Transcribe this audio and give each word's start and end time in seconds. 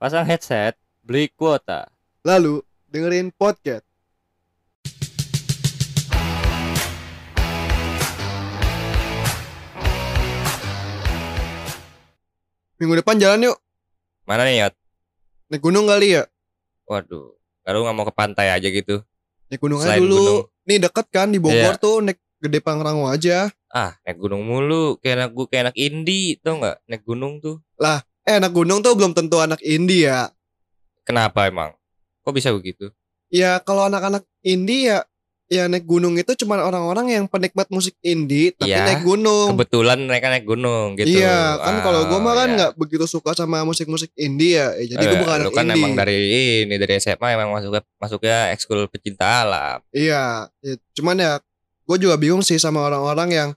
Pasang 0.00 0.26
headset, 0.26 0.74
beli 1.06 1.24
kuota. 1.38 1.80
Lalu 2.24 2.54
dengerin 2.90 3.28
podcast. 3.34 3.86
Minggu 12.78 12.94
depan 13.00 13.16
jalan 13.16 13.48
yuk. 13.52 13.56
Mana 14.26 14.44
nih, 14.48 14.66
Yot? 14.66 14.74
Naik 15.52 15.62
gunung 15.62 15.86
kali 15.86 16.16
ya? 16.18 16.24
Waduh, 16.88 17.36
kalau 17.62 17.84
nggak 17.86 17.94
mau 17.96 18.04
ke 18.08 18.14
pantai 18.14 18.48
aja 18.50 18.68
gitu. 18.68 19.04
Naik 19.48 19.60
gunung 19.62 19.80
aja 19.80 19.96
dulu. 20.00 20.16
gunung. 20.16 20.42
Nih 20.64 20.78
deket 20.80 21.06
kan 21.12 21.28
di 21.28 21.38
Bogor 21.38 21.76
Iya. 21.76 21.80
tuh 21.80 22.00
naik 22.00 22.18
Gede 22.40 22.60
Pangrango 22.60 23.08
aja. 23.08 23.48
Ah, 23.68 23.96
naik 24.04 24.18
gunung 24.20 24.44
mulu, 24.44 24.96
kayak 25.00 25.16
anak 25.16 25.30
gue 25.32 25.46
kayak 25.48 25.62
anak 25.70 25.76
indie, 25.76 26.36
tau 26.40 26.60
nggak? 26.60 26.76
Naik 26.88 27.02
gunung 27.04 27.40
tuh. 27.40 27.60
Eh 28.24 28.34
anak 28.34 28.50
gunung 28.50 28.80
tuh 28.80 28.96
belum 28.96 29.12
tentu 29.12 29.36
anak 29.36 29.60
indie 29.60 30.08
ya. 30.08 30.32
Kenapa 31.04 31.44
emang? 31.44 31.76
Kok 32.24 32.32
bisa 32.32 32.48
begitu? 32.50 32.88
Ya 33.28 33.60
kalau 33.60 33.84
anak-anak 33.84 34.24
indie 34.40 34.88
ya 34.88 35.04
ya 35.44 35.68
naik 35.68 35.84
gunung 35.84 36.16
itu 36.16 36.32
cuma 36.34 36.56
orang-orang 36.56 37.12
yang 37.12 37.24
penikmat 37.28 37.68
musik 37.68 37.92
indie 38.00 38.56
tapi 38.56 38.72
Iya. 38.72 38.88
naik 38.88 39.04
gunung. 39.04 39.52
Kebetulan 39.52 40.00
mereka 40.00 40.32
naik 40.32 40.48
gunung 40.48 40.96
gitu. 40.96 41.20
Iya, 41.20 41.60
kan 41.60 41.84
kalau 41.84 42.08
gue 42.08 42.16
mah 42.16 42.32
Ah, 42.32 42.36
kan 42.40 42.48
iya. 42.48 42.56
nggak 42.56 42.72
begitu 42.74 43.04
suka 43.04 43.36
sama 43.36 43.60
musik-musik 43.60 44.08
indie 44.16 44.56
ya. 44.56 44.72
Eh, 44.72 44.88
jadi 44.88 45.04
gue 45.04 45.14
Eh, 45.14 45.20
bukan 45.20 45.36
lu 45.36 45.42
anak 45.44 45.52
kan 45.52 45.64
indie. 45.68 45.76
emang 45.76 45.92
dari 45.92 46.16
ini 46.64 46.74
dari 46.74 46.92
SMA 46.96 47.28
emang 47.30 47.52
masuknya 47.52 47.84
masuknya 48.00 48.36
ekskul 48.50 48.88
pecinta 48.88 49.44
alam. 49.44 49.84
Iya, 49.90 50.48
ya, 50.58 50.74
cuman 50.94 51.16
ya 51.18 51.32
gue 51.84 51.96
juga 52.00 52.16
bingung 52.16 52.40
sih 52.40 52.56
sama 52.56 52.80
orang-orang 52.80 53.28
yang 53.30 53.48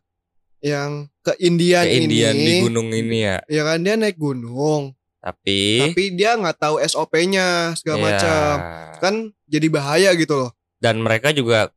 yang 0.60 1.06
ke 1.22 1.38
Indian, 1.38 1.86
Indian 1.86 2.34
ini. 2.34 2.46
di 2.46 2.54
gunung 2.66 2.90
ini 2.90 3.18
ya. 3.24 3.38
Ya 3.46 3.62
kan 3.64 3.84
dia 3.84 3.94
naik 3.94 4.18
gunung, 4.18 4.96
Tapi, 5.22 5.92
tapi 5.92 6.04
dia 6.16 6.34
nggak 6.38 6.58
tahu 6.58 6.76
SOP-nya 6.82 7.76
segala 7.76 7.98
iya. 7.98 8.06
macam. 8.08 8.54
Kan 8.98 9.16
jadi 9.46 9.68
bahaya 9.70 10.10
gitu 10.16 10.34
loh. 10.36 10.52
dan 10.78 11.02
mereka 11.02 11.34
juga 11.34 11.74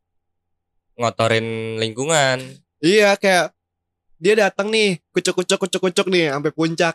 ngotorin 1.01 1.81
lingkungan. 1.81 2.37
Iya, 2.85 3.17
kayak 3.17 3.57
dia 4.21 4.37
datang 4.37 4.69
nih, 4.69 5.01
kucuk-kucuk 5.09 5.57
kucuk-kucuk 5.57 6.13
nih 6.13 6.29
sampai 6.29 6.53
puncak. 6.53 6.95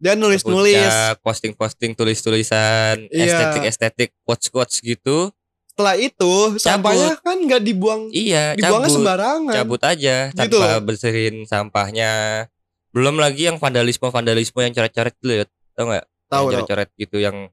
Dia 0.00 0.16
nulis-nulis. 0.16 0.80
Puncak, 0.80 1.14
posting-posting 1.20 1.92
tulis-tulisan, 1.92 3.06
Iya. 3.12 3.28
estetik-estetik, 3.28 4.10
quotes-quotes 4.24 4.80
gitu. 4.80 5.28
Setelah 5.72 5.96
itu 5.96 6.32
sampahnya 6.60 7.16
kan 7.24 7.36
nggak 7.48 7.62
dibuang, 7.64 8.12
Iya, 8.12 8.52
dibuangnya 8.52 8.92
cabut, 8.92 8.96
sembarangan. 9.00 9.54
cabut 9.56 9.80
aja 9.80 10.16
Gitu 10.28 10.56
tanpa 10.60 10.68
bersihin 10.84 11.48
sampahnya. 11.48 12.12
Belum 12.92 13.16
lagi 13.16 13.48
yang 13.48 13.56
vandalisme-vandalisme 13.56 14.60
yang 14.60 14.76
coret-coret 14.76 15.16
ya, 15.16 15.44
tau 15.72 15.84
nggak? 15.88 16.04
Tahu 16.28 16.28
tahu. 16.28 16.44
coret-coret 16.52 16.90
gitu 17.00 17.16
yang 17.24 17.48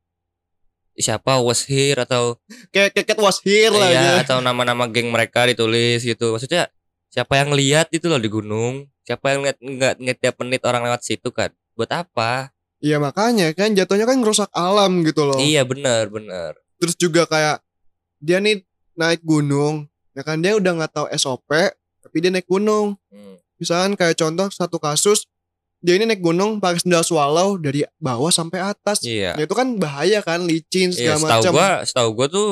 siapa 1.00 1.40
was 1.40 1.64
here 1.64 1.96
atau 2.04 2.36
Kayak 2.76 2.92
keket 2.92 3.18
was 3.24 3.40
here 3.40 3.72
lah 3.72 3.88
iya, 3.88 4.04
ya. 4.20 4.28
atau 4.28 4.44
nama-nama 4.44 4.84
geng 4.92 5.08
mereka 5.16 5.48
ditulis 5.48 6.04
gitu. 6.04 6.36
Maksudnya 6.36 6.68
siapa 7.08 7.40
yang 7.40 7.56
lihat 7.56 7.88
itu 7.96 8.12
loh 8.12 8.20
di 8.20 8.28
gunung? 8.28 8.84
Siapa 9.08 9.32
yang 9.32 9.48
lihat 9.48 9.58
nggak 9.64 9.94
nggak 9.96 10.18
tiap 10.20 10.36
menit 10.44 10.60
orang 10.68 10.84
lewat 10.84 11.08
situ 11.08 11.32
kan? 11.32 11.56
Buat 11.80 12.04
apa? 12.04 12.52
Iya 12.84 13.00
makanya 13.00 13.56
kan 13.56 13.72
jatuhnya 13.72 14.04
kan 14.04 14.20
ngerusak 14.20 14.52
alam 14.52 15.08
gitu 15.08 15.24
loh. 15.24 15.40
Iya 15.40 15.64
benar 15.64 16.12
benar. 16.12 16.60
terus 16.80 16.96
juga 16.96 17.28
kayak 17.28 17.60
dia 18.20 18.38
nih 18.38 18.62
naik 18.94 19.22
gunung 19.22 19.88
ya 20.12 20.22
kan 20.22 20.38
dia 20.38 20.54
udah 20.54 20.72
nggak 20.76 20.92
tahu 20.92 21.08
SOP 21.14 21.50
tapi 22.00 22.16
dia 22.18 22.30
naik 22.30 22.46
gunung 22.46 22.96
Hmm. 23.08 23.36
misalkan 23.56 23.94
kayak 23.94 24.16
contoh 24.16 24.48
satu 24.50 24.78
kasus 24.78 25.26
dia 25.80 25.96
ini 25.96 26.04
naik 26.04 26.20
gunung 26.20 26.60
pakai 26.60 26.80
sendal 26.80 27.02
swallow 27.02 27.56
dari 27.56 27.88
bawah 27.98 28.28
sampai 28.30 28.60
atas 28.62 29.00
Iya. 29.02 29.34
ya 29.34 29.44
itu 29.44 29.52
kan 29.54 29.76
bahaya 29.76 30.20
kan 30.20 30.44
licin 30.44 30.92
Iya, 30.92 31.16
segala 31.16 31.18
setahu 31.18 31.32
macam 31.40 31.52
gua, 31.54 31.70
setahu 31.84 32.10
gua 32.14 32.28
tuh 32.28 32.50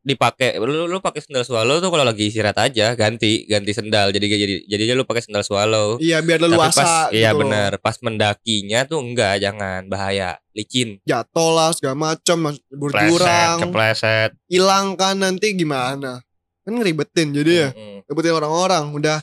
dipakai 0.00 0.56
lu 0.56 0.88
lu 0.88 0.98
pakai 1.04 1.20
sendal 1.20 1.44
swallow 1.44 1.76
tuh 1.76 1.92
kalau 1.92 2.08
lagi 2.08 2.32
istirahat 2.32 2.56
aja 2.72 2.96
ganti 2.96 3.44
ganti 3.44 3.72
sendal. 3.76 4.08
Jadi 4.12 4.26
jadi 4.32 4.54
jadinya 4.64 4.94
lu 5.00 5.04
pakai 5.04 5.22
sendal 5.24 5.44
swallow. 5.44 6.00
Iya 6.00 6.24
biar 6.24 6.40
leluasa 6.40 6.80
pas 6.80 6.90
iya 7.12 7.30
gitu 7.30 7.36
loh. 7.36 7.40
benar 7.44 7.70
pas 7.78 7.96
mendakinya 8.00 8.80
tuh 8.88 8.98
enggak 9.04 9.44
jangan. 9.44 9.84
Bahaya. 9.92 10.40
Licin. 10.56 10.98
Jatuh 11.04 11.50
lah 11.52 11.70
segala 11.76 12.16
macam 12.16 12.56
berjurang. 12.72 13.56
Kepleset 13.68 14.30
hilang 14.48 14.96
kan 14.96 15.20
nanti 15.20 15.52
gimana? 15.52 16.24
Kan 16.64 16.72
ngeribetin 16.80 17.36
jadi 17.36 17.52
ya. 17.52 17.68
Mm-mm. 17.76 18.08
ngeribetin 18.08 18.34
orang-orang. 18.34 18.84
Udah 18.96 19.18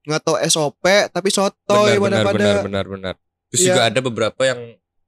nggak 0.00 0.22
tahu 0.24 0.36
SOP 0.48 0.84
tapi 1.12 1.28
sotoy 1.28 2.00
benar 2.00 2.24
pada 2.24 2.32
benar 2.32 2.32
pada. 2.32 2.40
benar 2.40 2.64
benar 2.64 2.84
benar 2.88 3.14
terus 3.52 3.60
Iya. 3.60 3.68
juga 3.68 3.82
ada 3.92 4.00
beberapa 4.00 4.42
yang 4.48 4.60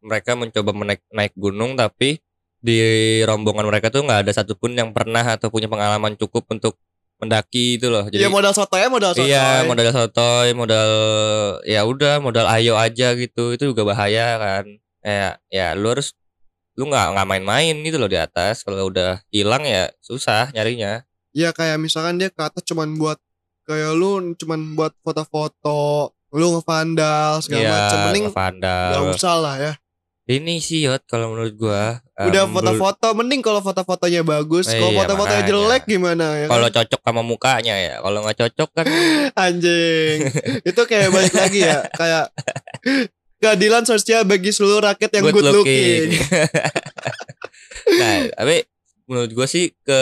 mereka 0.04 0.30
mencoba 0.36 0.70
menaik 0.76 1.00
naik 1.08 1.32
gunung 1.32 1.78
tapi 1.78 2.20
di 2.62 2.78
rombongan 3.26 3.66
mereka 3.66 3.90
tuh 3.90 4.06
nggak 4.06 4.22
ada 4.24 4.32
satupun 4.32 4.72
yang 4.72 4.94
pernah 4.94 5.26
atau 5.26 5.50
punya 5.50 5.66
pengalaman 5.66 6.14
cukup 6.14 6.46
untuk 6.46 6.78
mendaki 7.18 7.78
itu 7.78 7.86
loh 7.86 8.06
Iya 8.10 8.26
jadi 8.26 8.30
modal 8.30 8.50
sotoy 8.50 8.82
modal 8.86 9.14
sotoy 9.14 9.30
Iya, 9.30 9.62
modal 9.62 9.90
sotoy, 9.90 10.48
modal 10.54 10.90
ya 11.62 11.82
udah, 11.86 12.18
modal 12.18 12.46
ayo 12.50 12.74
aja 12.74 13.14
gitu. 13.14 13.54
Itu 13.54 13.70
juga 13.70 13.86
bahaya 13.86 14.38
kan. 14.38 14.64
Ya, 15.02 15.38
ya 15.46 15.74
lu 15.74 15.90
harus 15.90 16.14
lu 16.74 16.90
nggak 16.90 17.14
nggak 17.14 17.26
main-main 17.30 17.74
gitu 17.82 17.98
loh 17.98 18.10
di 18.10 18.18
atas. 18.18 18.62
Kalau 18.66 18.90
udah 18.90 19.22
hilang 19.30 19.62
ya 19.62 19.90
susah 20.02 20.50
nyarinya. 20.50 21.06
Ya 21.30 21.54
kayak 21.54 21.78
misalkan 21.78 22.18
dia 22.18 22.26
ke 22.30 22.42
atas 22.42 22.66
cuman 22.66 22.98
buat 22.98 23.18
kayak 23.70 23.94
lu 23.94 24.34
cuman 24.34 24.74
buat 24.74 24.90
foto-foto, 25.06 26.10
lu 26.34 26.58
ngevandal 26.58 27.38
segala 27.38 27.62
Iya, 27.62 27.70
macam. 27.70 27.98
Mending 28.10 28.26
vandal. 28.34 28.90
gak 28.90 29.04
usah 29.14 29.34
lah 29.38 29.54
ya. 29.62 29.72
Ini 30.22 30.62
sih 30.62 30.87
Yot 30.87 31.03
kalau 31.10 31.34
menurut 31.34 31.55
gua. 31.59 31.99
Udah 32.15 32.47
membel- 32.47 32.78
foto-foto, 32.78 33.10
mending 33.19 33.43
kalau 33.43 33.59
foto-fotonya 33.59 34.22
bagus. 34.22 34.71
Kalau 34.71 34.94
Iya, 34.94 34.99
foto-fotonya 35.03 35.43
jelek 35.50 35.83
gimana 35.91 36.27
ya? 36.38 36.47
Kalau 36.47 36.69
kan? 36.71 36.75
cocok 36.78 37.00
sama 37.03 37.22
mukanya 37.27 37.75
ya. 37.75 37.94
Kalau 37.99 38.19
nggak 38.22 38.38
cocok 38.38 38.71
kan 38.71 38.87
Anjing. 39.50 40.19
Itu 40.62 40.87
kayak 40.87 41.10
balik 41.10 41.34
lagi 41.34 41.60
ya, 41.66 41.83
kayak 41.99 42.31
keadilan 43.43 43.83
sosial 43.83 44.22
bagi 44.22 44.55
seluruh 44.55 44.94
rakyat 44.94 45.10
yang 45.10 45.25
good, 45.34 45.43
looking. 45.43 46.15
nah, 48.00 48.15
tapi 48.39 48.62
menurut 49.10 49.31
gua 49.34 49.50
sih 49.50 49.75
ke 49.83 50.00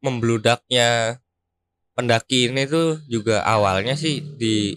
membludaknya 0.00 1.20
pendaki 1.92 2.48
ini 2.48 2.64
tuh 2.64 3.04
juga 3.04 3.44
awalnya 3.44 4.00
sih 4.00 4.24
di 4.24 4.76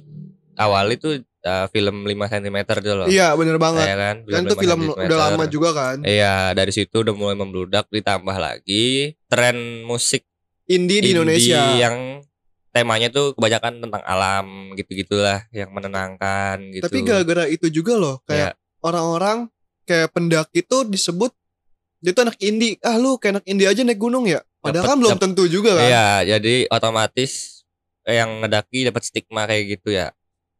awal 0.60 0.92
itu 0.92 1.24
uh, 1.46 1.66
film 1.72 2.04
5 2.04 2.34
cm 2.34 2.58
itu 2.60 2.92
loh. 2.96 3.08
Iya, 3.08 3.36
bener 3.36 3.58
banget. 3.62 3.86
Ya 3.88 3.96
kan? 3.96 4.16
Kan 4.26 4.42
itu 4.48 4.56
5 4.56 4.64
film 4.64 4.80
cm. 4.92 5.06
udah 5.08 5.18
lama 5.18 5.44
juga 5.48 5.70
kan. 5.72 5.98
Iya, 6.04 6.52
dari 6.56 6.72
situ 6.72 7.04
udah 7.04 7.16
mulai 7.16 7.36
membludak 7.38 7.88
ditambah 7.92 8.36
lagi 8.36 9.16
tren 9.30 9.84
musik 9.86 10.26
Indie 10.70 11.02
di 11.02 11.12
indie 11.12 11.14
Indonesia. 11.18 11.62
yang 11.82 12.22
temanya 12.70 13.10
tuh 13.10 13.34
kebanyakan 13.34 13.82
tentang 13.82 14.04
alam 14.06 14.78
gitu-gitulah 14.78 15.50
yang 15.50 15.74
menenangkan 15.74 16.62
gitu. 16.70 16.86
Tapi 16.86 17.02
gara-gara 17.02 17.50
itu 17.50 17.68
juga 17.74 17.98
loh, 17.98 18.22
kayak 18.24 18.54
orang-orang 18.86 19.50
kayak 19.90 20.14
pendaki 20.14 20.62
tuh 20.62 20.86
disebut 20.86 21.34
dia 22.00 22.14
tuh 22.14 22.30
anak 22.30 22.38
indie. 22.40 22.78
Ah 22.86 22.96
lu 22.96 23.18
kayak 23.18 23.42
anak 23.42 23.46
indie 23.50 23.66
aja 23.68 23.82
naik 23.82 23.98
gunung 23.98 24.30
ya? 24.30 24.46
Padahal 24.62 24.86
Dapet- 24.86 24.92
kan 24.94 24.98
belum 25.02 25.12
dapet- 25.12 25.24
tentu 25.26 25.44
juga 25.50 25.72
kan. 25.76 25.88
Iya, 25.90 26.08
jadi 26.38 26.56
otomatis 26.70 27.64
yang 28.06 28.46
ngedaki 28.46 28.88
dapat 28.88 29.02
stigma 29.04 29.50
kayak 29.50 29.80
gitu 29.80 29.90
ya. 29.92 30.14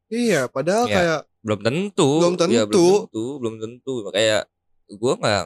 Iya, 0.10 0.50
padahal 0.50 0.86
Iya. 0.86 0.96
kayak 0.96 1.20
Belum 1.40 1.60
tentu. 1.64 2.10
Belum 2.20 2.36
Ya, 2.36 2.40
tentu. 2.42 2.60
belum 2.68 3.00
tentu, 3.08 3.26
belum 3.40 3.56
tentu. 3.58 3.94
Kayak 4.12 4.42
gua 4.92 5.14
nggak 5.16 5.44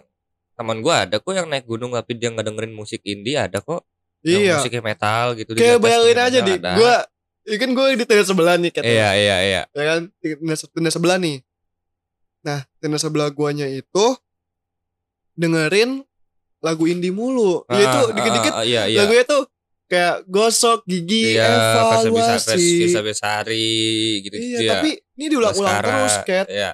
teman 0.53 0.77
gua 0.79 0.95
ada 1.05 1.15
kok 1.17 1.33
yang 1.33 1.45
naik 1.45 1.65
gunung 1.65 1.91
tapi 1.91 2.15
dia 2.15 2.33
nggak 2.33 2.45
dengerin 2.45 2.73
musik 2.73 3.03
indie 3.03 3.37
ada 3.37 3.61
kok. 3.61 3.85
Yang 4.23 4.41
iya. 4.41 4.55
musiknya 4.57 4.81
metal 4.81 5.25
gitu 5.35 5.51
Kayak 5.53 5.77
bayangin 5.77 6.17
aja 6.17 6.39
di 6.41 6.53
ada. 6.57 6.71
gua 6.73 6.95
ya 7.43 7.57
kan 7.59 7.69
gue 7.69 7.85
di 7.99 8.05
tenda 8.07 8.23
sebelah 8.23 8.55
nih 8.55 8.71
kata 8.71 8.87
Iya, 8.87 9.09
iya, 9.19 9.35
iya. 9.43 9.61
ya 9.67 9.83
kan 9.83 9.99
tenda, 10.17 10.55
tenda 10.55 10.89
sebelah 10.89 11.17
nih. 11.19 11.43
Nah, 12.41 12.63
tenda 12.79 12.95
sebelah 12.95 13.27
guanya 13.35 13.67
itu 13.67 14.05
dengerin 15.35 16.07
lagu 16.63 16.87
indie 16.87 17.11
mulu. 17.11 17.67
Ya 17.67 17.79
itu 17.83 17.99
Ah, 17.99 18.13
dikit-dikit 18.15 18.53
ah, 18.55 18.59
ah, 18.61 18.65
iya, 18.65 18.81
iya. 18.87 19.03
lagunya 19.03 19.27
tuh 19.27 19.43
kayak 19.93 20.15
gosok 20.25 20.81
gigi 20.83 21.37
Iya, 21.37 21.45
evaluasi. 21.77 22.89
Bisa 22.89 23.05
Besari 23.05 23.77
gitu 24.21 24.33
Iya, 24.33 24.41
gitu 24.41 24.63
ya. 24.63 24.71
tapi 24.73 24.89
ini 25.13 25.25
diulang-ulang 25.29 25.77
terus 25.79 26.13
kayak 26.23 26.45
Iya. 26.49 26.71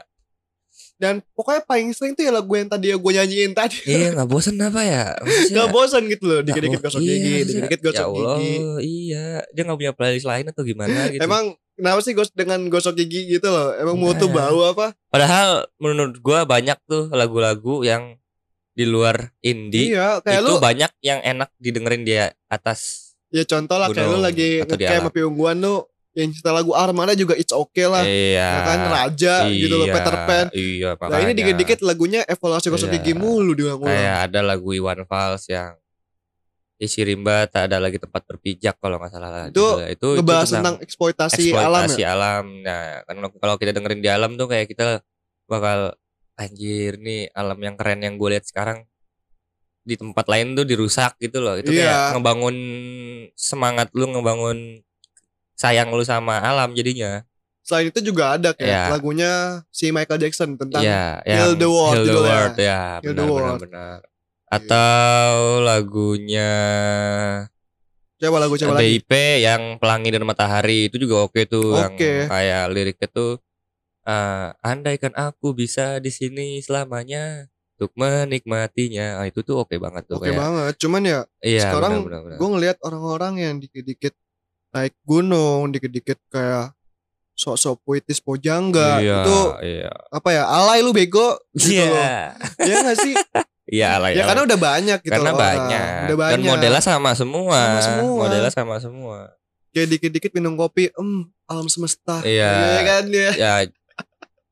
dan 0.96 1.24
pokoknya 1.32 1.64
paling 1.64 1.92
sering 1.92 2.12
tuh 2.12 2.24
ya 2.24 2.32
lagu 2.32 2.52
yang 2.52 2.68
tadi 2.68 2.92
gue 2.92 3.12
nyanyiin 3.14 3.52
tadi. 3.52 3.80
Iya, 3.84 4.12
nggak 4.14 4.28
bosan 4.28 4.56
apa 4.58 4.82
ya? 4.82 5.16
Maksudnya- 5.18 5.56
Gak 5.58 5.68
bosan 5.70 6.04
gitu 6.08 6.24
loh, 6.26 6.40
dikit-dikit 6.42 6.80
gosok 6.82 7.00
iya, 7.00 7.08
gigi, 7.14 7.36
dikit-dikit 7.46 7.82
gosok 7.82 7.96
ya 7.98 8.04
Allah, 8.06 8.36
gigi. 8.36 8.56
Iya, 8.84 9.26
dia 9.50 9.62
nggak 9.64 9.78
punya 9.78 9.94
playlist 9.94 10.28
lain 10.28 10.46
atau 10.46 10.62
gimana 10.62 11.00
gitu. 11.10 11.20
Emang 11.20 11.44
kenapa 11.74 12.00
sih 12.00 12.12
gos 12.12 12.28
dengan 12.30 12.60
gosok 12.68 12.96
gigi 12.96 13.28
gitu 13.30 13.48
loh? 13.48 13.72
Emang 13.74 13.96
mau 13.96 14.12
tuh 14.14 14.28
Nah. 14.28 14.36
bau 14.44 14.60
apa? 14.70 14.88
Padahal 15.08 15.50
menurut 15.78 16.20
gua 16.20 16.44
banyak 16.44 16.76
tuh 16.84 17.08
lagu-lagu 17.10 17.80
yang 17.82 18.20
di 18.70 18.84
luar 18.84 19.32
indie 19.40 19.92
Iya, 19.92 20.20
kayak 20.20 20.40
itu 20.40 20.46
lu 20.46 20.56
banyak 20.58 20.92
yang 21.02 21.20
enak 21.22 21.52
didengerin 21.56 22.04
di 22.04 22.16
atas. 22.46 23.09
Ya 23.30 23.44
contoh 23.46 23.78
lah 23.78 23.88
kayak 23.90 24.10
lu 24.10 24.20
lagi 24.20 24.50
ngecamp 24.66 24.82
alam. 24.82 25.12
sama 25.14 25.28
ungguan 25.30 25.58
lu 25.62 25.76
yang 26.18 26.34
setelah 26.34 26.66
lagu 26.66 26.74
Armada 26.74 27.14
juga 27.14 27.38
it's 27.38 27.54
okay 27.54 27.86
lah 27.86 28.02
Iya. 28.02 28.50
ya 28.50 28.60
kan 28.66 28.80
raja 28.90 29.34
gitu 29.48 29.76
loh 29.78 29.88
Iya, 29.88 29.94
Peter 29.96 30.16
Pan 30.26 30.46
Iya, 30.52 30.90
nah 30.98 31.08
ini 31.08 31.14
makanya. 31.14 31.34
dikit-dikit 31.38 31.80
lagunya 31.86 32.22
evaluasi 32.26 32.68
Iya. 32.68 32.90
gigi 32.98 33.14
mulu 33.14 33.54
diulang-ulang 33.54 33.94
kayak 33.94 34.18
ada 34.28 34.40
lagu 34.42 34.70
Iwan 34.74 35.06
Fals 35.06 35.46
yang 35.48 35.78
isi 36.80 37.04
rimba 37.04 37.44
tak 37.46 37.70
ada 37.70 37.78
lagi 37.78 38.00
tempat 38.00 38.24
berpijak 38.24 38.80
kalau 38.80 38.98
nggak 38.98 39.12
salah 39.12 39.30
lah 39.30 39.46
Itu 39.52 39.84
itu 39.84 39.92
itu 39.94 40.08
ngebahas 40.24 40.48
tentang 40.48 40.76
eksploitasi, 40.80 41.52
alam 41.52 41.84
eksploitasi 41.86 42.00
ya 42.00 42.10
alam. 42.16 42.46
Nah, 42.64 43.04
kan 43.04 43.16
kalau 43.36 43.56
kita 43.60 43.76
dengerin 43.76 44.00
di 44.00 44.08
alam 44.08 44.40
tuh 44.40 44.48
kayak 44.48 44.72
kita 44.72 45.04
bakal 45.44 45.92
anjir 46.40 46.96
nih 46.96 47.28
alam 47.36 47.60
yang 47.60 47.76
keren 47.76 48.00
yang 48.00 48.16
gue 48.16 48.32
lihat 48.32 48.48
sekarang 48.48 48.88
di 49.90 49.98
tempat 49.98 50.30
lain 50.30 50.54
tuh 50.54 50.64
dirusak 50.64 51.18
gitu 51.18 51.42
loh. 51.42 51.58
Itu 51.58 51.74
Iya. 51.74 51.82
kayak 51.82 52.02
ngebangun 52.16 52.56
semangat 53.34 53.90
lu 53.92 54.06
ngebangun 54.08 54.86
sayang 55.54 55.90
lu 55.90 56.06
sama 56.06 56.38
alam 56.40 56.72
jadinya. 56.72 57.26
selain 57.60 57.94
itu 57.94 58.02
juga 58.02 58.34
ada 58.34 58.50
kayak 58.50 58.66
Iya. 58.66 58.90
lagunya 58.90 59.32
si 59.70 59.94
Michael 59.94 60.18
Jackson 60.18 60.58
tentang 60.58 60.82
Iya, 60.82 61.22
Heal 61.22 61.54
yang 61.54 61.62
the 61.62 61.70
World 61.70 61.94
Heal 61.94 62.02
the 62.02 62.10
judulnya. 62.10 62.34
World 62.34 62.58
ya, 62.58 62.82
Heal 62.82 62.98
the 62.98 63.06
benar 63.06 63.14
benar 63.14 63.30
World. 63.30 63.62
benar. 63.62 63.98
Atau 64.50 65.30
lagunya 65.62 66.52
coba 68.20 68.38
lagu 68.42 68.56
coba 68.58 68.74
lagi 68.76 69.00
BIP 69.00 69.12
yang 69.40 69.62
Pelangi 69.78 70.10
dan 70.12 70.24
Matahari 70.26 70.90
itu 70.90 70.98
juga 70.98 71.24
oke 71.24 71.46
tuh 71.46 71.78
yang 71.78 71.94
Oke. 71.94 72.28
kayak 72.28 72.64
liriknya 72.74 73.08
tuh 73.08 73.38
eh 74.04 74.48
andaikan 74.60 75.14
aku 75.14 75.54
bisa 75.54 76.02
di 76.02 76.10
sini 76.10 76.60
selamanya 76.60 77.48
untuk 77.80 77.96
menikmatinya. 77.96 79.08
Ah, 79.16 79.26
itu 79.26 79.40
tuh 79.40 79.56
oke 79.58 79.72
banget 79.74 80.04
tuh 80.04 80.20
oke 80.20 80.28
kayak. 80.28 80.36
banget 80.36 80.74
cuman 80.78 81.02
ya 81.02 81.20
Iya, 81.40 81.62
sekarang 81.66 82.04
gue 82.36 82.50
ngelihat 82.50 82.78
orang-orang 82.84 83.34
yang 83.40 83.56
dikit-dikit 83.58 84.12
naik 84.70 84.94
gunung 85.02 85.72
dikit-dikit 85.72 86.20
kayak 86.28 86.76
sok-sok 87.34 87.80
puitis 87.82 88.20
pojangga 88.20 89.00
iya, 89.00 89.24
itu 89.24 89.38
iya. 89.64 89.92
apa 90.12 90.30
ya 90.30 90.44
alay 90.44 90.84
lu 90.84 90.92
bego 90.92 91.40
gitu 91.56 91.80
loh 91.80 91.96
Iya. 91.96 92.36
ya 92.60 92.74
gak 92.84 92.98
sih 93.00 93.16
Iya 93.66 93.96
lah 93.96 94.10
ya 94.10 94.26
karena 94.26 94.44
udah 94.44 94.60
banyak 94.60 95.00
gitu 95.00 95.14
karena 95.14 95.30
loh 95.30 95.38
orang. 95.38 95.46
banyak. 95.56 96.00
udah 96.04 96.18
banyak 96.18 96.34
Dan 96.36 96.42
modelnya 96.44 96.82
sama 96.82 97.12
semua. 97.14 97.54
Sama 97.56 97.82
semua. 97.86 98.18
Modelnya 98.20 98.52
sama 98.52 98.76
semua. 98.78 99.18
kayak 99.70 99.88
dikit-dikit 99.88 100.32
minum 100.34 100.58
kopi 100.58 100.90
em 100.92 101.10
alam 101.46 101.66
semesta 101.66 102.20
Iya. 102.22 102.50
Iya 102.50 102.82
kan 102.84 103.04
ya 103.08 103.30
Ya 103.32 103.54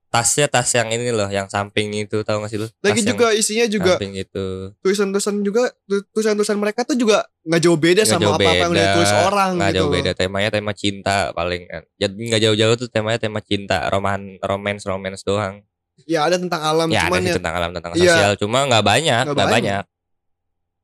tasnya 0.09 0.48
tas 0.48 0.69
yang 0.69 0.88
ini 0.88 1.09
loh, 1.09 1.27
yang 1.27 1.45
samping 1.45 1.92
itu 1.94 2.21
tahu 2.21 2.39
gak 2.39 2.48
sih 2.48 2.56
lu? 2.56 2.68
lagi 2.80 3.00
yang 3.00 3.12
juga 3.12 3.27
isinya 3.31 3.65
juga 3.65 3.94
samping 3.94 4.15
itu. 4.15 4.71
tulisan-tulisan 4.80 5.36
juga 5.42 5.68
tu- 5.83 6.06
tulisan-tulisan 6.09 6.56
mereka 6.56 6.81
tuh 6.81 6.95
juga 6.95 7.27
nggak 7.42 7.59
jauh 7.59 7.75
beda 7.75 8.01
Nggak 8.01 8.09
sama 8.09 8.21
jauh 8.21 8.33
apa-apa 8.33 8.48
yang 8.57 8.57
udah 8.65 8.71
beda, 8.74 8.88
ditulis 8.89 9.13
orang 9.13 9.51
nggak 9.54 9.68
gitu 9.68 9.77
jauh 9.77 9.89
beda 9.89 10.12
temanya 10.13 10.50
tema 10.50 10.71
cinta 10.74 11.15
paling 11.31 11.62
kan 11.65 11.83
jadi 11.95 12.13
nggak 12.18 12.42
jauh-jauh 12.42 12.75
tuh 12.77 12.88
temanya 12.88 13.19
tema 13.19 13.39
cinta 13.39 13.77
roman 13.86 14.21
romance 14.42 14.83
romance 14.83 15.21
doang 15.21 15.59
ya 16.04 16.24
ada 16.24 16.36
tentang 16.36 16.62
alam 16.62 16.88
ya 16.88 16.98
ada 16.98 17.04
cuman 17.06 17.19
sih 17.19 17.27
ya 17.27 17.36
tentang 17.36 17.56
alam 17.56 17.71
tentang 17.71 17.92
Iya. 17.94 18.04
sosial 18.07 18.31
cuma 18.38 18.59
nggak 18.63 18.86
banyak 18.86 19.24
Nggak 19.24 19.33
nggak 19.33 19.50
banyak. 19.50 19.83
banyak 19.83 19.83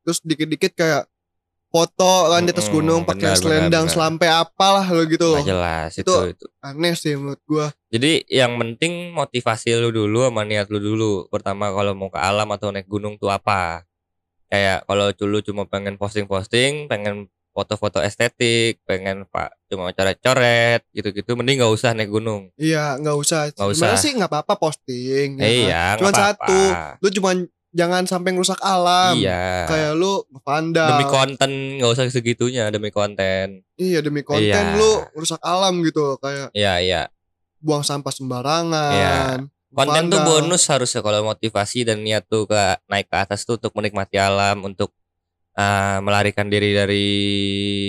terus 0.04 0.20
dikit-dikit 0.22 0.72
kayak 0.74 1.04
foto 1.74 2.30
kan 2.30 2.46
di 2.46 2.54
atas 2.54 2.70
gunung 2.70 3.02
pakai 3.02 3.34
selendang 3.34 3.90
selampe 3.90 4.30
apalah 4.30 4.86
lo 4.86 5.02
gitu 5.10 5.26
loh. 5.26 5.42
Jelas 5.42 5.98
itu, 5.98 6.06
Itu- 6.06 6.30
itu. 6.30 6.46
aneh 6.62 6.94
sih 6.94 7.18
menurut 7.18 7.42
gua. 7.50 7.74
Jadi 7.90 8.22
yang 8.30 8.54
penting 8.56 9.10
motivasi 9.10 9.74
lu 9.74 9.90
dulu 9.90 10.30
sama 10.30 10.46
niat 10.46 10.70
lu 10.70 10.78
dulu. 10.78 11.26
Pertama 11.34 11.74
kalau 11.74 11.98
mau 11.98 12.14
ke 12.14 12.22
alam 12.22 12.46
atau 12.48 12.70
naik 12.70 12.86
gunung 12.86 13.18
tuh 13.18 13.34
apa? 13.34 13.82
Kayak 14.48 14.86
kalau 14.86 15.10
dulu 15.10 15.42
cuma 15.42 15.66
pengen 15.66 15.98
posting-posting 15.98 16.86
pengen 16.86 17.26
foto-foto 17.54 18.02
estetik 18.02 18.82
pengen 18.82 19.30
pak 19.30 19.54
cuma 19.70 19.94
coret-coret 19.94 20.82
gitu-gitu 20.90 21.34
mending 21.34 21.62
nggak 21.62 21.74
usah 21.74 21.94
naik 21.94 22.10
gunung. 22.10 22.54
Iya 22.58 22.98
nggak 22.98 23.18
usah. 23.18 23.50
Nggak 23.50 23.66
sebenarnya 23.74 23.98
usah. 23.98 24.02
sih 24.02 24.12
nggak 24.14 24.30
apa-apa 24.30 24.54
posting 24.58 25.30
ya 25.38 25.46
kan? 25.46 25.50
iya 25.50 25.84
Cuman 25.98 26.14
apa-apa. 26.14 26.46
satu, 26.46 26.60
lu 27.02 27.10
cuman 27.14 27.36
jangan 27.74 28.06
sampai 28.06 28.32
ngerusak 28.32 28.62
alam. 28.62 29.18
Iya. 29.18 29.66
Kayak 29.68 29.92
lu 29.98 30.22
vandal 30.42 30.90
demi 30.94 31.06
konten 31.10 31.52
nggak 31.82 31.90
usah 31.90 32.06
segitunya 32.08 32.70
demi 32.70 32.94
konten. 32.94 33.66
Iya 33.76 34.00
demi 34.00 34.22
konten 34.22 34.46
Iya. 34.46 34.78
lu 34.78 35.02
rusak 35.18 35.42
alam 35.42 35.82
gitu 35.82 36.16
kayak 36.22 36.54
iya 36.54 36.78
iya. 36.80 37.02
buang 37.60 37.82
sampah 37.82 38.12
sembarangan 38.12 39.48
konten 39.74 40.06
tuh 40.06 40.22
bonus 40.22 40.70
harusnya 40.70 41.02
kalau 41.02 41.26
motivasi 41.26 41.82
dan 41.82 42.06
niat 42.06 42.30
tuh 42.30 42.46
ke 42.46 42.62
naik 42.86 43.10
ke 43.10 43.18
atas 43.18 43.42
tuh 43.42 43.58
untuk 43.58 43.74
menikmati 43.74 44.22
alam 44.22 44.62
untuk 44.62 44.94
ah, 45.56 45.98
melarikan 45.98 46.46
diri 46.46 46.78
dari 46.78 47.08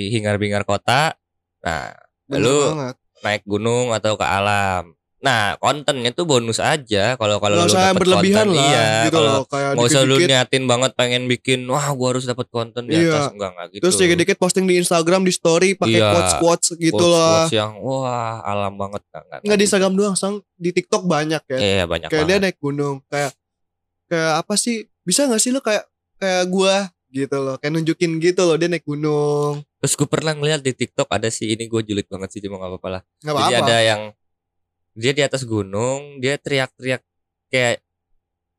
hingar 0.09 0.41
bingar 0.41 0.65
kota. 0.65 1.13
Nah 1.61 1.93
Bener 2.25 2.41
lu 2.41 2.57
banget. 2.73 2.97
naik 3.21 3.43
gunung 3.45 3.93
atau 3.93 4.17
ke 4.17 4.25
alam 4.25 4.97
nah 5.25 5.57
kontennya 5.57 6.13
tuh 6.13 6.29
bonus 6.29 6.61
aja. 6.61 7.17
Kalau 7.17 7.41
kalau 7.41 7.65
nggak 7.65 7.73
lu 7.73 7.77
dapet 7.81 7.97
berlebihan 7.97 8.45
konten, 8.45 8.61
lah 8.61 8.69
iya. 8.69 8.85
gitu 9.09 9.17
kalau 9.17 9.33
loh 9.33 9.45
kayak 9.49 9.71
nggak 9.73 9.89
usah 9.89 10.03
lu 10.05 10.17
niatin 10.21 10.65
banget 10.69 10.91
pengen 10.93 11.23
bikin 11.25 11.65
wah 11.65 11.89
gua 11.97 12.09
harus 12.13 12.29
dapat 12.29 12.45
konten 12.53 12.85
di 12.85 12.93
Iya. 12.93 13.09
atas. 13.09 13.25
Enggak 13.33 13.51
enggak 13.57 13.67
gitu. 13.73 13.83
Terus 13.89 13.95
dikit-dikit 13.97 14.37
posting 14.37 14.65
di 14.69 14.75
Instagram 14.77 15.25
di 15.25 15.33
story 15.33 15.81
pakai 15.81 15.97
Iya. 15.97 16.13
quotes 16.13 16.35
quotes 16.37 16.69
gitu 16.77 17.01
loh 17.01 17.49
Quotes-quotes 17.49 17.57
yang 17.57 17.73
wah 17.81 18.45
alam 18.45 18.77
banget. 18.77 19.01
Enggak 19.09 19.23
enggak, 19.25 19.39
nggak 19.49 19.57
di 19.57 19.65
Instagram 19.65 19.93
doang 19.97 20.15
sang. 20.15 20.35
Di 20.55 20.71
TikTok 20.71 21.03
banyak 21.09 21.43
ya. 21.49 21.59
Iya 21.59 21.85
banyak 21.89 22.09
kayak 22.13 22.25
dia 22.29 22.37
banget. 22.37 22.45
naik 22.45 22.59
gunung 22.61 22.97
kayak 23.09 23.33
kayak 24.07 24.33
apa 24.45 24.55
sih? 24.61 24.85
Bisa 25.01 25.25
nggak 25.25 25.41
sih 25.41 25.51
lu 25.51 25.65
kayak 25.65 25.89
kayak 26.21 26.45
gua 26.53 26.93
gitu 27.09 27.39
loh 27.39 27.55
kayak 27.57 27.73
nunjukin 27.73 28.19
gitu 28.19 28.45
loh 28.45 28.61
dia 28.61 28.69
naik 28.69 28.85
gunung. 28.85 29.63
Terus 29.79 29.95
gue 29.95 30.09
pernah 30.09 30.35
ngeliat 30.35 30.61
di 30.61 30.75
TikTok 30.75 31.07
ada 31.09 31.31
sih 31.31 31.47
ini 31.47 31.65
gue 31.65 31.81
julid 31.81 32.09
banget 32.09 32.29
sih 32.33 32.41
cuma 32.43 32.59
gak 32.59 32.75
apa-apa 32.75 32.89
lah. 32.91 33.03
nggak 33.23 33.35
Jadi 33.39 33.45
apa-apa. 33.55 33.65
ada 33.65 33.77
yang 33.81 34.01
dia 34.95 35.13
di 35.13 35.23
atas 35.23 35.43
gunung, 35.43 36.19
dia 36.19 36.39
teriak-teriak 36.39 37.03
kayak 37.51 37.83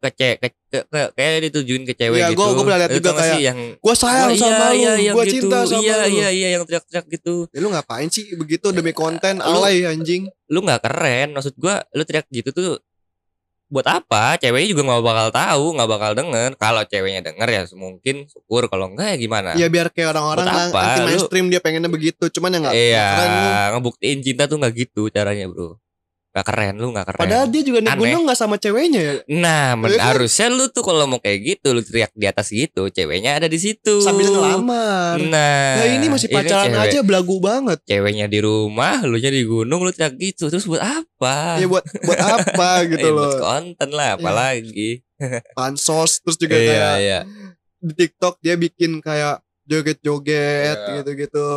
ke, 0.05 0.09
ke, 0.13 0.47
ke, 0.69 0.79
ke- 0.85 1.11
kayak 1.17 1.49
ditujuin 1.49 1.81
ke 1.81 1.97
cewek 1.97 2.19
Iya, 2.21 2.27
gitu. 2.29 2.37
gua- 2.37 2.53
gua 2.53 2.63
pernah 2.63 2.79
lihat 2.85 2.91
Lu 2.93 2.97
juga 3.01 3.11
kayak, 3.17 3.39
yang 3.41 3.59
gua 3.81 3.95
sayang 3.97 4.29
"Wah, 4.29 4.37
sama 4.37 4.65
lu 4.69 4.77
yang 5.01 5.15
gua 5.17 5.25
gitu. 5.25 5.33
cinta 5.41 5.57
sama 5.65 5.81
iya, 5.81 5.95
lu 5.97 6.07
Iya 6.13 6.27
iya 6.29 6.47
yang 6.53 6.63
teriak-teriak 6.63 7.05
gitu. 7.09 7.33
Ya, 7.49 7.59
lu 7.63 7.67
ngapain 7.73 8.07
sih 8.13 8.25
begitu 8.37 8.69
demi 8.69 8.93
konten 8.93 9.41
Lu- 9.41 9.65
alay 9.65 9.81
anjing 9.81 10.29
Lu 10.45 10.61
nggak 10.61 10.85
keren, 10.85 11.33
maksud 11.33 11.57
gua 11.57 11.81
lu 11.89 12.05
teriak 12.05 12.29
gitu 12.29 12.53
tuh 12.53 12.77
buat 13.65 13.87
apa? 13.89 14.37
Ceweknya 14.37 14.77
juga 14.77 14.83
nggak 14.85 15.01
bakal 15.01 15.27
tahu, 15.33 15.65
nggak 15.73 15.89
bakal 15.89 16.11
denger. 16.13 16.49
Kalau 16.53 16.81
ceweknya 16.85 17.21
denger 17.25 17.47
ya 17.49 17.61
mungkin 17.73 18.15
syukur, 18.29 18.69
kalau 18.69 18.93
enggak 18.93 19.07
ya 19.09 19.17
gimana? 19.17 19.49
ya 19.57 19.67
biar 19.73 19.89
kayak 19.89 20.13
orang-orang 20.13 20.45
yang 20.45 20.69
anti 20.69 20.99
Lu- 21.01 21.07
mainstream 21.09 21.45
dia 21.49 21.57
pengennya 21.57 21.89
begitu 21.89 22.29
cuman 22.29 22.53
ya 22.53 22.59
nggak 22.61 22.75
iya, 22.77 23.05
keren 23.09 23.29
lu 23.33 23.49
ngebuktiin 23.73 24.19
cinta 24.21 24.45
tuh 24.45 24.61
nggak 24.61 24.73
gitu 24.77 25.09
caranya, 25.09 25.49
Bro. 25.49 25.81
Gak 26.35 26.43
keren 26.45 26.75
lu 26.75 26.91
gak 26.91 27.07
keren. 27.07 27.21
padahal 27.21 27.47
dia 27.47 27.63
juga 27.63 27.79
naik 27.79 27.95
Aneh. 27.95 28.01
gunung 28.05 28.21
nggak 28.23 28.35
sama 28.35 28.55
ceweknya 28.55 28.99
ya 28.99 29.13
Nah, 29.31 29.73
men- 29.73 29.87
Iya 29.89 30.03
harusnya 30.05 30.47
lu 30.49 30.67
tuh 30.67 30.83
kalau 30.83 31.07
mau 31.07 31.17
kayak 31.17 31.39
gitu 31.39 31.71
lu 31.71 31.79
teriak 31.79 32.11
di 32.11 32.25
atas 32.25 32.51
gitu, 32.51 32.87
ceweknya 32.87 33.35
ada 33.35 33.47
di 33.47 33.55
situ. 33.55 34.03
sambil 34.03 34.27
ngelamar 34.27 35.15
Nah, 35.17 35.79
nah 35.79 35.87
ini 35.87 36.05
masih 36.05 36.27
pacaran 36.27 36.69
cewek- 36.69 36.83
aja 36.85 36.99
belagu 37.01 37.39
banget 37.39 37.79
Ceweknya 37.85 38.27
di 38.27 38.37
rumah, 38.37 38.99
lu 39.01 39.15
nya 39.15 39.29
di 39.29 39.41
gunung, 39.41 39.79
lu 39.79 39.89
teriak 39.89 40.15
gitu. 40.17 40.51
Terus 40.51 40.65
buat 40.65 40.83
apa? 40.83 41.55
ya 41.55 41.65
buat 41.65 41.87
buat 42.03 42.19
apa 42.19 42.69
gitu 42.91 42.99
Eh, 43.01 43.09
loh 43.09 43.31
Buat 43.31 43.39
konten 43.39 43.89
lah, 43.89 44.09
apalagi. 44.13 45.07
pansos 45.55 46.19
terus 46.19 46.35
juga 46.35 46.53
Iya, 46.53 46.67
kayak 46.67 46.95
iya. 46.99 47.19
di 47.79 47.93
TikTok 47.95 48.35
dia 48.39 48.55
bikin 48.55 48.99
kayak 48.99 49.39
joget-joget 49.63 50.75
Iya. 50.77 50.93
gitu-gitu 50.99 51.47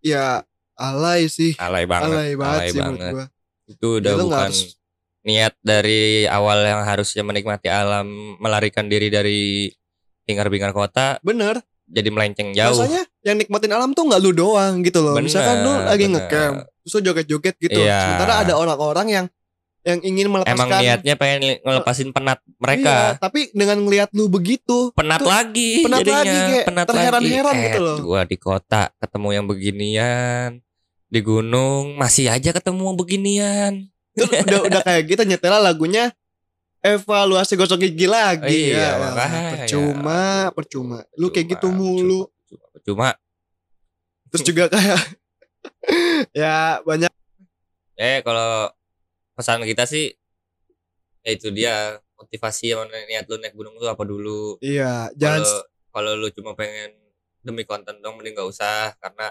ya 0.00 0.44
alay 0.74 1.26
sih 1.26 1.56
Alay 1.56 1.84
banget. 1.84 2.10
alay 2.10 2.32
banget 2.34 2.58
alay 2.58 2.68
sih 2.68 2.78
menurut 2.78 2.98
banget. 2.98 3.14
gua 3.14 3.26
Itu 3.64 3.98
udah 3.98 4.12
bukan 4.16 4.48
harus- 4.48 4.74
niat 5.22 5.54
dari 5.60 6.26
awal 6.26 6.62
yang 6.62 6.82
harusnya 6.82 7.22
menikmati 7.22 7.66
alam, 7.66 8.06
melarikan 8.36 8.86
diri 8.86 9.06
dari 9.06 9.70
hingar-bingar 10.24 10.70
kota, 10.70 11.18
bener 11.20 11.62
jadi 11.84 12.08
melenceng 12.08 12.50
jauh. 12.52 12.72
rasanya 12.74 13.04
yang 13.20 13.36
nikmatin 13.36 13.68
alam 13.68 13.92
tuh 13.92 14.06
nggak 14.06 14.18
lu 14.18 14.32
doang 14.32 14.80
gitu 14.80 14.98
loh 14.98 15.12
misalkan 15.18 15.60
lu 15.60 15.76
Bener, 15.76 15.84
lagi 15.84 16.04
bener. 16.06 16.24
ngecamp 16.24 16.56
terus 16.80 16.94
joget-joget 16.96 17.54
gitu 17.60 17.74
Iya. 17.76 17.98
sementara 18.00 18.34
ada 18.40 18.54
orang-orang 18.56 19.06
yang 19.10 19.26
yang 19.82 19.98
ingin 20.00 20.30
melepaskan 20.30 20.56
Emang 20.56 20.70
niatnya 20.72 21.14
pengen 21.16 21.40
ngelepasin 21.58 22.10
penat 22.10 22.38
mereka. 22.56 22.94
Iya, 23.12 23.18
tapi 23.18 23.50
dengan 23.50 23.82
ngelihat 23.82 24.08
lu 24.12 24.30
begitu 24.30 24.88
penat 24.92 25.18
Tuh, 25.18 25.26
lagi 25.28 25.82
penat 25.82 25.98
jadinya 26.00 26.22
lagi, 26.22 26.38
kayak 26.48 26.64
penat 26.64 26.86
terheran-heran 26.86 27.54
gitu 27.58 27.66
Eh, 27.68 27.82
loh. 27.82 27.96
gua 28.00 28.22
di 28.22 28.36
kota 28.36 28.82
ketemu 28.96 29.28
yang 29.32 29.44
beginian 29.44 30.48
di 31.12 31.20
gunung 31.20 32.00
masih 32.00 32.32
aja 32.32 32.56
ketemu 32.56 32.96
beginian. 32.96 33.84
Terus 34.16 34.32
udah 34.32 34.60
udah 34.64 34.80
kayak 34.80 35.02
gitu 35.12 35.22
nyetel 35.28 35.60
lagunya 35.60 36.08
evaluasi 36.80 37.52
gosok 37.60 37.84
gigi 37.84 38.08
lagi. 38.08 38.72
Iya, 38.72 38.80
ya 38.80 38.90
makanya. 38.96 39.40
percuma 39.52 40.22
percuma. 40.56 40.98
Lu 41.20 41.28
kayak 41.28 41.60
gitu 41.60 41.68
mulu. 41.68 42.32
cuma, 42.48 42.66
cuma 42.84 43.08
terus 44.32 44.42
juga 44.48 44.72
kayak 44.72 45.00
ya 46.40 46.80
banyak. 46.80 47.12
Eh 48.00 48.24
kalau 48.24 48.72
pesan 49.36 49.68
kita 49.68 49.84
sih 49.84 50.16
ya 51.20 51.30
itu 51.36 51.52
dia 51.52 52.00
motivasi 52.16 52.72
sama 52.72 52.88
niat 52.88 53.28
lu 53.28 53.36
naik 53.36 53.52
gunung 53.52 53.76
tuh 53.76 53.92
apa 53.92 54.00
dulu? 54.08 54.56
Iya 54.64 55.12
jangan 55.12 55.44
kalau 55.44 55.60
kalau 55.92 56.12
lu 56.24 56.32
cuma 56.32 56.56
pengen 56.56 56.96
demi 57.44 57.68
konten 57.68 58.00
dong 58.00 58.16
mending 58.16 58.32
gak 58.32 58.48
usah 58.48 58.96
karena 58.96 59.28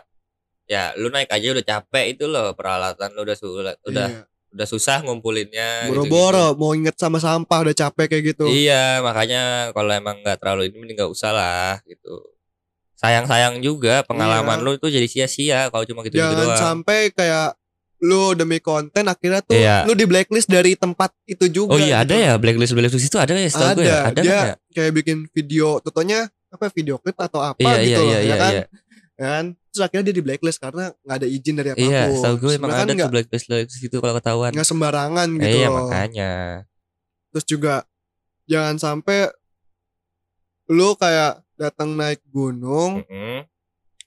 ya 0.71 0.95
lu 0.95 1.11
naik 1.11 1.27
aja 1.27 1.51
udah 1.51 1.65
capek 1.65 2.15
itu 2.15 2.25
loh 2.25 2.55
peralatan 2.55 3.11
lu 3.11 3.21
udah 3.21 3.35
sulit 3.35 3.75
udah 3.83 4.07
Iya. 4.07 4.23
udah 4.51 4.67
susah 4.69 4.99
ngumpulinnya 5.01 5.87
boro-boro 5.87 6.55
mau 6.55 6.71
inget 6.71 6.95
sama 6.95 7.17
sampah 7.17 7.59
udah 7.61 7.75
capek 7.77 8.07
kayak 8.09 8.23
gitu 8.29 8.47
Iya, 8.47 8.99
makanya 8.99 9.41
kalau 9.71 9.91
emang 9.91 10.19
nggak 10.19 10.37
terlalu 10.37 10.67
ini 10.67 10.75
mending 10.77 10.97
nggak 10.97 11.07
usah 11.09 11.31
lah 11.31 11.79
gitu. 11.83 12.23
Sayang-sayang 12.93 13.57
juga 13.59 14.03
pengalaman 14.03 14.57
Iya. 14.57 14.63
lu 14.63 14.71
tuh 14.77 14.87
jadi 14.87 15.03
sia-sia 15.05 15.67
kalau 15.67 15.83
cuma 15.83 15.99
gitu-gitu 16.01 16.21
jangan 16.21 16.47
doang. 16.47 16.55
sampai 16.55 17.09
kayak 17.09 17.57
lu 17.99 18.33
demi 18.33 18.57
konten 18.57 19.03
akhirnya 19.03 19.41
tuh 19.41 19.53
Iya. 19.53 19.83
lu 19.83 19.93
di 19.93 20.05
blacklist 20.05 20.47
dari 20.47 20.73
tempat 20.73 21.09
itu 21.25 21.45
juga 21.47 21.75
Oh 21.75 21.79
iya 21.79 22.01
ada 22.01 22.13
gitu. 22.13 22.23
ya 22.23 22.33
blacklist 22.35 22.71
blacklist 22.71 23.05
itu 23.05 23.17
ada 23.17 23.33
ya 23.33 23.45
setahu 23.45 23.75
gue 23.75 23.83
ya. 23.83 23.97
Ada. 24.01 24.07
Ada 24.07 24.21
Dia 24.21 24.31
kan 24.31 24.45
ya? 24.45 24.55
kayak 24.71 24.91
bikin 24.93 25.17
video 25.27 25.67
tutonya 25.79 26.19
apa 26.47 26.65
video 26.69 26.95
clip 26.95 27.17
atau 27.17 27.41
apa 27.41 27.57
Iya 27.57 27.75
gitu 27.79 27.89
iya 27.89 27.97
loh 27.97 28.05
iya 28.05 28.13
ya 28.13 28.21
iya 28.21 28.35
kan 28.37 28.51
iya. 28.51 28.65
kan 29.17 29.43
terus 29.71 29.81
akhirnya 29.81 30.05
dia 30.05 30.15
di 30.15 30.21
blacklist 30.21 30.59
karena 30.59 30.91
nggak 30.97 31.17
ada 31.17 31.27
izin 31.27 31.55
dari 31.55 31.69
apa 31.71 31.79
pun 31.79 31.87
Iya, 31.87 32.03
setahu 32.11 32.35
gue 32.37 32.51
emang 32.53 32.69
ada 32.69 32.77
kan 32.77 32.85
tuh 32.85 32.95
nggak 32.95 33.11
blacklist 33.11 33.45
blacklist 33.47 33.79
itu 33.81 33.97
kalau 33.97 34.13
ketahuan. 34.15 34.51
nggak 34.51 34.67
sembarangan 34.67 35.27
gitu 35.33 35.57
iya 35.57 35.67
makanya. 35.67 36.31
terus 37.31 37.45
juga 37.45 37.73
jangan 38.45 38.75
sampai 38.75 39.31
lu 40.67 40.95
kayak 40.95 41.39
datang 41.55 41.93
naik 41.93 42.19
gunung 42.27 43.03
Mm-mm. 43.03 43.43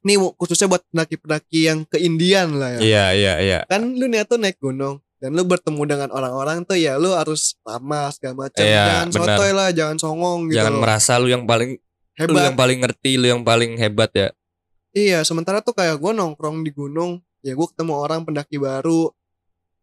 nih 0.01 0.17
khususnya 0.35 0.67
buat 0.67 0.85
pendaki-pendaki 0.87 1.59
yang 1.65 1.85
ke 1.85 1.97
Indian 1.99 2.57
lah 2.57 2.77
ya 2.77 2.81
Iya 2.81 3.05
iya 3.13 3.35
iya. 3.41 3.59
kan 3.65 3.85
lu 3.87 4.05
niat 4.05 4.27
tuh 4.27 4.37
naik 4.37 4.57
gunung 4.59 5.01
dan 5.17 5.33
lu 5.33 5.41
bertemu 5.43 5.83
dengan 5.87 6.09
orang-orang 6.11 6.61
tuh 6.63 6.77
ya 6.77 6.97
lu 6.97 7.13
harus 7.13 7.57
ramah 7.63 8.13
segala 8.13 8.45
macam 8.45 8.61
Iya, 8.61 8.85
jangan 8.85 9.09
benar. 9.09 9.21
sotoy 9.33 9.51
lah 9.53 9.69
jangan 9.71 9.97
songong 9.97 10.39
gitu 10.49 10.61
Jangan 10.61 10.73
loh. 10.75 10.81
merasa 10.83 11.13
lu 11.17 11.29
yang 11.29 11.45
paling 11.45 11.71
lu 11.77 12.21
hebat 12.21 12.43
yang 12.45 12.55
paling 12.55 12.79
ngerti, 12.79 13.11
lu 13.17 13.27
yang 13.27 13.43
paling 13.43 13.75
hebat 13.75 14.11
ya. 14.13 14.29
Iya 14.95 15.21
sementara 15.27 15.61
tuh 15.61 15.75
kayak 15.75 15.99
gue 15.99 16.13
nongkrong 16.15 16.63
di 16.63 16.71
gunung 16.71 17.21
ya 17.45 17.53
gue 17.53 17.67
ketemu 17.75 17.93
orang 17.99 18.25
pendaki 18.25 18.57
baru 18.57 19.11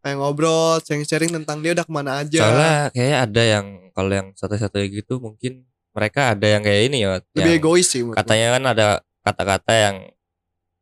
kayak 0.02 0.18
ngobrol 0.18 0.82
sharing-sharing 0.82 1.30
tentang 1.30 1.62
dia 1.62 1.78
udah 1.78 1.86
ke 1.86 1.94
mana 1.94 2.26
aja 2.26 2.42
Soalnya 2.42 2.78
kayak 2.90 3.18
ada 3.30 3.44
yang 3.46 3.66
kalau 3.94 4.12
yang 4.12 4.28
satu-satu 4.34 4.82
gitu 4.90 5.22
mungkin 5.22 5.68
mereka 5.92 6.34
ada 6.34 6.48
yang 6.48 6.64
kayak 6.66 6.82
ini 6.90 7.04
ya. 7.06 7.20
lebih 7.38 7.62
egois 7.62 7.86
sih 7.86 8.02
gue. 8.02 8.16
katanya 8.18 8.58
kan 8.58 8.64
ada 8.74 8.88
kata-kata 9.22 9.74
yang 9.76 9.96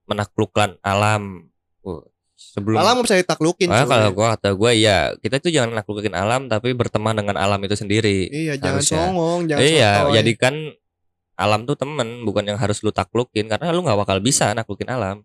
menaklukkan 0.07 0.79
alam. 0.81 1.45
Uh, 1.86 2.01
sebelum 2.39 2.79
alam 2.79 3.03
bisa 3.03 3.19
ditaklukin 3.19 3.67
Ah, 3.67 3.83
cuy. 3.83 3.91
kalau 3.91 4.09
gua 4.15 4.27
kata 4.39 4.50
gua 4.55 4.71
ya 4.71 5.12
kita 5.19 5.43
tuh 5.43 5.51
jangan 5.51 5.75
naklukin 5.75 6.15
alam 6.15 6.48
tapi 6.48 6.71
berteman 6.71 7.13
dengan 7.13 7.36
alam 7.36 7.59
itu 7.62 7.75
sendiri. 7.75 8.31
iya 8.31 8.55
jangan 8.55 8.79
harusnya. 8.79 8.98
songong 9.05 9.39
jangan 9.51 9.62
iya, 9.67 9.91
sotoy. 10.00 10.13
jadikan 10.15 10.55
alam 11.39 11.63
tuh 11.63 11.79
temen 11.79 12.27
bukan 12.27 12.43
yang 12.43 12.60
harus 12.60 12.84
lu 12.84 12.91
taklukin 12.91 13.48
karena 13.48 13.72
lu 13.72 13.79
nggak 13.79 13.96
bakal 14.03 14.19
bisa 14.19 14.51
naklukin 14.51 14.91
alam. 14.91 15.24